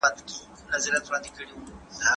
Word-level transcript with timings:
ژوند 0.83 0.97
ارزښتناک 0.99 1.37
دی. 1.47 1.47